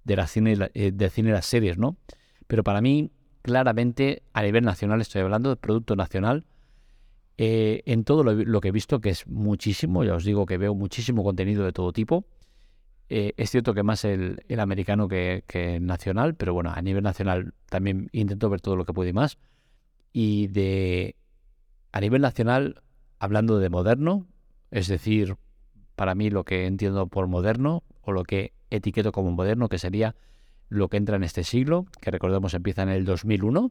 de 0.04 0.16
la 0.16 0.26
cine, 0.26 0.56
eh, 0.74 0.92
de 0.92 1.10
cine 1.10 1.30
y 1.30 1.32
las 1.32 1.46
series, 1.46 1.78
¿no? 1.78 1.96
Pero 2.46 2.62
para 2.62 2.80
mí, 2.80 3.10
claramente, 3.40 4.22
a 4.32 4.42
nivel 4.42 4.64
nacional, 4.64 5.00
estoy 5.00 5.22
hablando 5.22 5.50
de 5.50 5.56
producto 5.56 5.96
nacional, 5.96 6.44
eh, 7.38 7.82
en 7.86 8.04
todo 8.04 8.22
lo, 8.24 8.60
que 8.60 8.68
he 8.68 8.72
visto, 8.72 9.00
que 9.00 9.10
es 9.10 9.26
muchísimo, 9.26 10.04
ya 10.04 10.14
os 10.14 10.24
digo 10.24 10.46
que 10.46 10.58
veo 10.58 10.74
muchísimo 10.74 11.24
contenido 11.24 11.64
de 11.64 11.72
todo 11.72 11.92
tipo. 11.92 12.24
Eh, 13.08 13.34
es 13.36 13.50
cierto 13.50 13.74
que 13.74 13.82
más 13.82 14.04
el, 14.04 14.38
americano 14.58 15.08
que, 15.08 15.44
que, 15.46 15.80
nacional, 15.80 16.34
pero 16.34 16.54
bueno, 16.54 16.72
a 16.74 16.80
nivel 16.82 17.02
nacional 17.02 17.54
también 17.68 18.08
intento 18.12 18.48
ver 18.48 18.60
todo 18.60 18.76
lo 18.76 18.84
que 18.84 18.92
puedo 18.92 19.08
y 19.08 19.12
más. 19.12 19.38
Y 20.12 20.48
de 20.48 21.16
a 21.92 22.00
nivel 22.00 22.22
nacional, 22.22 22.82
hablando 23.18 23.58
de 23.58 23.68
moderno, 23.68 24.26
es 24.70 24.88
decir, 24.88 25.36
para 25.94 26.14
mí 26.14 26.30
lo 26.30 26.44
que 26.44 26.66
entiendo 26.66 27.06
por 27.06 27.26
moderno 27.28 27.82
o 28.00 28.12
lo 28.12 28.24
que 28.24 28.52
etiqueto 28.70 29.12
como 29.12 29.30
moderno, 29.30 29.68
que 29.68 29.78
sería 29.78 30.16
lo 30.68 30.88
que 30.88 30.96
entra 30.96 31.16
en 31.16 31.24
este 31.24 31.44
siglo, 31.44 31.86
que 32.00 32.10
recordemos 32.10 32.54
empieza 32.54 32.82
en 32.82 32.88
el 32.88 33.04
2001, 33.04 33.70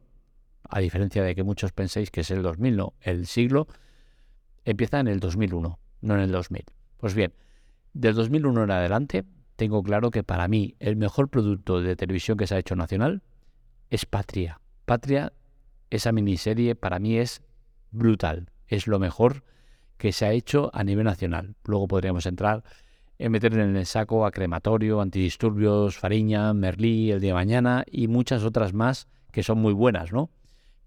a 0.68 0.80
diferencia 0.80 1.22
de 1.22 1.34
que 1.34 1.42
muchos 1.42 1.72
penséis 1.72 2.10
que 2.10 2.22
es 2.22 2.30
el 2.30 2.42
2000, 2.42 2.76
no, 2.76 2.94
el 3.00 3.26
siglo 3.26 3.66
empieza 4.64 5.00
en 5.00 5.08
el 5.08 5.20
2001, 5.20 5.78
no 6.00 6.14
en 6.14 6.20
el 6.20 6.32
2000. 6.32 6.64
Pues 6.96 7.14
bien, 7.14 7.32
del 7.92 8.14
2001 8.14 8.64
en 8.64 8.70
adelante, 8.70 9.24
tengo 9.56 9.82
claro 9.82 10.10
que 10.10 10.22
para 10.22 10.48
mí 10.48 10.76
el 10.78 10.96
mejor 10.96 11.28
producto 11.28 11.80
de 11.80 11.96
televisión 11.96 12.38
que 12.38 12.46
se 12.46 12.54
ha 12.54 12.58
hecho 12.58 12.76
nacional 12.76 13.22
es 13.90 14.06
Patria. 14.06 14.60
Patria, 14.86 15.32
esa 15.90 16.12
miniserie, 16.12 16.74
para 16.74 16.98
mí 16.98 17.18
es 17.18 17.42
brutal. 17.90 18.50
Es 18.66 18.86
lo 18.86 18.98
mejor 18.98 19.44
que 19.98 20.12
se 20.12 20.24
ha 20.24 20.32
hecho 20.32 20.70
a 20.72 20.82
nivel 20.84 21.04
nacional. 21.04 21.54
Luego 21.64 21.86
podríamos 21.86 22.26
entrar 22.26 22.64
en 23.18 23.30
meter 23.30 23.52
en 23.56 23.76
el 23.76 23.86
saco 23.86 24.26
a 24.26 24.32
Crematorio, 24.32 25.00
Antidisturbios, 25.00 25.98
Fariña, 25.98 26.52
Merlí, 26.54 27.12
El 27.12 27.20
Día 27.20 27.30
de 27.30 27.34
Mañana 27.34 27.84
y 27.86 28.08
muchas 28.08 28.42
otras 28.42 28.72
más 28.72 29.06
que 29.30 29.42
son 29.42 29.58
muy 29.58 29.72
buenas, 29.72 30.12
¿no? 30.12 30.30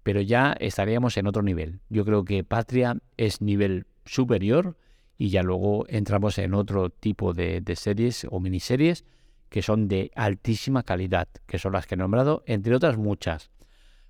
Pero 0.06 0.20
ya 0.20 0.56
estaríamos 0.60 1.16
en 1.16 1.26
otro 1.26 1.42
nivel. 1.42 1.80
Yo 1.88 2.04
creo 2.04 2.24
que 2.24 2.44
Patria 2.44 2.96
es 3.16 3.40
nivel 3.40 3.86
superior 4.04 4.76
y 5.18 5.30
ya 5.30 5.42
luego 5.42 5.84
entramos 5.88 6.38
en 6.38 6.54
otro 6.54 6.90
tipo 6.90 7.32
de, 7.32 7.60
series 7.74 8.24
o 8.30 8.38
miniseries 8.38 9.04
que 9.48 9.62
son 9.62 9.88
de 9.88 10.12
altísima 10.14 10.84
calidad, 10.84 11.26
que 11.48 11.58
son 11.58 11.72
las 11.72 11.88
que 11.88 11.96
he 11.96 11.98
nombrado, 11.98 12.44
entre 12.46 12.76
otras 12.76 12.96
muchas. 12.96 13.50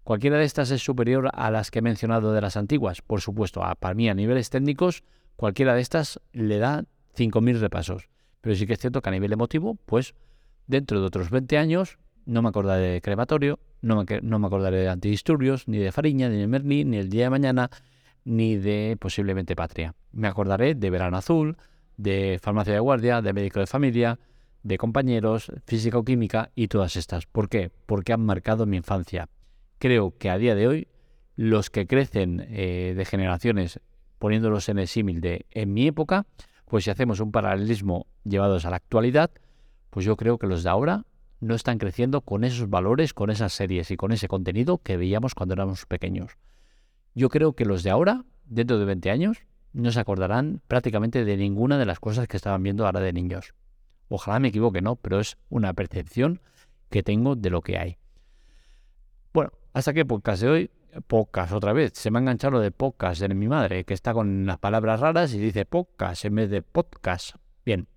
¿Cualquiera 0.04 0.36
de 0.36 0.44
estas 0.44 0.70
es 0.70 0.84
superior 0.84 1.30
a 1.32 1.50
las 1.50 1.70
que 1.70 1.78
he 1.78 1.82
mencionado 1.82 2.34
de 2.34 2.42
las 2.42 2.58
antiguas? 2.58 3.00
Por 3.00 3.22
supuesto, 3.22 3.64
a, 3.64 3.74
para 3.74 3.94
mí 3.94 4.10
a 4.10 4.14
niveles 4.14 4.50
técnicos, 4.50 5.02
cualquiera 5.34 5.74
de 5.74 5.80
estas 5.80 6.20
le 6.34 6.58
da 6.58 6.84
5.000 7.16 7.58
repasos. 7.58 8.10
Pero 8.42 8.54
sí 8.54 8.66
que 8.66 8.74
es 8.74 8.80
cierto 8.80 9.00
que 9.00 9.08
a 9.08 9.12
nivel 9.12 9.32
emotivo, 9.32 9.78
pues 9.86 10.14
dentro 10.66 11.00
de 11.00 11.06
otros 11.06 11.30
20 11.30 11.56
años 11.56 11.98
no 12.26 12.42
me 12.42 12.50
acordaré 12.50 12.88
de 12.88 13.00
crematorio, 13.00 13.58
no 13.80 14.04
me, 14.04 14.20
no 14.22 14.38
me 14.38 14.46
acordaré 14.46 14.78
de 14.78 14.88
antidisturbios, 14.88 15.66
ni 15.68 15.78
de 15.78 15.92
Fariña, 15.92 16.28
ni 16.28 16.36
de 16.36 16.46
Merlí, 16.46 16.84
ni 16.84 16.98
el 16.98 17.08
día 17.08 17.24
de 17.24 17.30
mañana, 17.30 17.70
ni 18.24 18.56
de 18.56 18.96
posiblemente 19.00 19.56
Patria. 19.56 19.94
Me 20.12 20.28
acordaré 20.28 20.74
de 20.74 20.90
Verano 20.90 21.16
Azul, 21.16 21.56
de 21.96 22.38
Farmacia 22.42 22.74
de 22.74 22.80
Guardia, 22.80 23.22
de 23.22 23.32
Médico 23.32 23.60
de 23.60 23.66
Familia, 23.66 24.18
de 24.62 24.78
Compañeros, 24.78 25.50
Física 25.64 25.98
o 25.98 26.04
Química 26.04 26.50
y 26.54 26.68
todas 26.68 26.96
estas. 26.96 27.26
¿Por 27.26 27.48
qué? 27.48 27.70
Porque 27.86 28.12
han 28.12 28.26
marcado 28.26 28.66
mi 28.66 28.76
infancia 28.76 29.28
creo 29.78 30.16
que 30.18 30.30
a 30.30 30.38
día 30.38 30.54
de 30.54 30.68
hoy 30.68 30.88
los 31.36 31.70
que 31.70 31.86
crecen 31.86 32.46
eh, 32.48 32.94
de 32.96 33.04
generaciones 33.04 33.80
poniéndolos 34.18 34.68
en 34.68 34.78
el 34.78 34.88
símil 34.88 35.20
de 35.20 35.46
en 35.50 35.72
mi 35.72 35.86
época, 35.86 36.26
pues 36.64 36.84
si 36.84 36.90
hacemos 36.90 37.20
un 37.20 37.32
paralelismo 37.32 38.06
llevados 38.24 38.64
a 38.64 38.70
la 38.70 38.76
actualidad, 38.76 39.30
pues 39.90 40.06
yo 40.06 40.16
creo 40.16 40.38
que 40.38 40.46
los 40.46 40.62
de 40.62 40.70
ahora 40.70 41.04
no 41.40 41.54
están 41.54 41.78
creciendo 41.78 42.22
con 42.22 42.44
esos 42.44 42.70
valores, 42.70 43.14
con 43.14 43.30
esas 43.30 43.52
series 43.52 43.90
y 43.90 43.96
con 43.96 44.12
ese 44.12 44.28
contenido 44.28 44.78
que 44.78 44.96
veíamos 44.96 45.34
cuando 45.34 45.54
éramos 45.54 45.86
pequeños. 45.86 46.38
Yo 47.14 47.28
creo 47.28 47.54
que 47.54 47.64
los 47.64 47.82
de 47.82 47.90
ahora, 47.90 48.24
dentro 48.44 48.78
de 48.78 48.84
20 48.84 49.10
años, 49.10 49.38
no 49.72 49.90
se 49.92 50.00
acordarán 50.00 50.62
prácticamente 50.68 51.24
de 51.24 51.36
ninguna 51.36 51.78
de 51.78 51.86
las 51.86 52.00
cosas 52.00 52.28
que 52.28 52.36
estaban 52.36 52.62
viendo 52.62 52.86
ahora 52.86 53.00
de 53.00 53.12
niños. 53.12 53.54
Ojalá 54.08 54.38
me 54.38 54.48
equivoque, 54.48 54.80
no, 54.80 54.96
pero 54.96 55.20
es 55.20 55.36
una 55.48 55.72
percepción 55.74 56.40
que 56.90 57.02
tengo 57.02 57.36
de 57.36 57.50
lo 57.50 57.60
que 57.60 57.78
hay. 57.78 57.98
Bueno, 59.32 59.52
hasta 59.72 59.92
que 59.92 60.06
podcast 60.06 60.42
de 60.42 60.48
hoy, 60.48 60.70
podcast 61.06 61.52
otra 61.52 61.72
vez. 61.72 61.92
Se 61.94 62.10
me 62.10 62.18
ha 62.18 62.20
enganchado 62.20 62.52
lo 62.52 62.60
de 62.60 62.70
podcast 62.70 63.20
de 63.20 63.34
mi 63.34 63.48
madre, 63.48 63.84
que 63.84 63.94
está 63.94 64.14
con 64.14 64.46
las 64.46 64.58
palabras 64.58 65.00
raras 65.00 65.34
y 65.34 65.38
dice 65.38 65.66
podcast 65.66 66.24
en 66.24 66.36
vez 66.36 66.50
de 66.50 66.62
podcast. 66.62 67.36
Bien, 67.64 67.88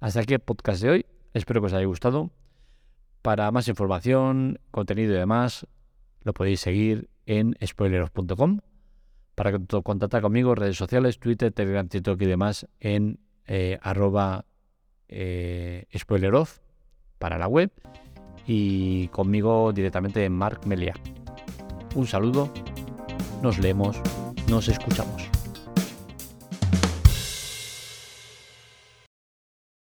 hasta 0.00 0.20
aquí 0.20 0.34
el 0.34 0.40
podcast 0.40 0.82
de 0.82 0.90
hoy. 0.90 1.06
Espero 1.34 1.60
que 1.60 1.66
os 1.66 1.72
haya 1.72 1.86
gustado. 1.86 2.30
Para 3.26 3.50
más 3.50 3.66
información, 3.66 4.60
contenido 4.70 5.12
y 5.12 5.16
demás, 5.16 5.66
lo 6.22 6.32
podéis 6.32 6.60
seguir 6.60 7.10
en 7.26 7.56
spoileros.com. 7.60 8.60
Para 9.34 9.58
contactar 9.58 10.22
conmigo, 10.22 10.54
redes 10.54 10.76
sociales, 10.76 11.18
Twitter, 11.18 11.50
Telegram, 11.50 11.88
TikTok 11.88 12.22
y 12.22 12.26
demás 12.26 12.68
en 12.78 13.18
eh, 13.48 13.80
arroba 13.82 14.44
eh, 15.08 15.86
spoileroff 15.98 16.58
para 17.18 17.36
la 17.36 17.48
web 17.48 17.72
y 18.46 19.08
conmigo 19.08 19.72
directamente 19.72 20.24
en 20.24 20.32
Mark 20.32 20.60
Melia. 20.64 20.94
Un 21.96 22.06
saludo, 22.06 22.54
nos 23.42 23.58
leemos, 23.58 24.00
nos 24.48 24.68
escuchamos. 24.68 25.35